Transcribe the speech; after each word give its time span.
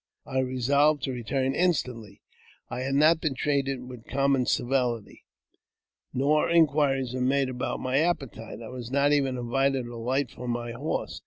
I 0.25 0.39
resolved 0.39 1.03
to 1.03 1.11
return 1.11 1.53
instantly. 1.53 2.23
I 2.69 2.79
had 2.79 2.95
not 2.95 3.21
been 3.21 3.35
treated 3.35 3.87
with 3.87 4.07
common 4.07 4.47
civility; 4.47 5.25
no 6.11 6.47
inquiries 6.49 7.11
had 7.11 7.19
been 7.19 7.27
made 7.27 7.49
about 7.49 7.79
my 7.81 7.99
appetite; 7.99 8.63
I 8.63 8.69
was 8.69 8.89
not 8.89 9.11
even 9.11 9.37
invited 9.37 9.83
to 9.85 9.93
alight 9.93 10.31
from 10.31 10.49
my 10.49 10.71
horse. 10.71 11.19